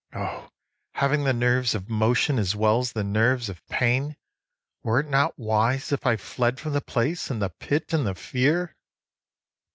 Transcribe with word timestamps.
O, 0.15 0.49
having 0.95 1.25
the 1.25 1.31
nerves 1.31 1.75
of 1.75 1.87
motion 1.87 2.39
as 2.39 2.55
well 2.55 2.79
as 2.79 2.91
the 2.91 3.03
nerves 3.03 3.49
of 3.49 3.63
pain, 3.67 4.15
Were 4.81 4.99
it 5.01 5.07
not 5.11 5.37
wise 5.37 5.91
if 5.91 6.07
I 6.07 6.15
fled 6.17 6.59
from 6.59 6.73
the 6.73 6.81
place 6.81 7.29
and 7.29 7.39
the 7.39 7.49
pit 7.51 7.93
and 7.93 8.07
the 8.07 8.15
fear? 8.15 8.75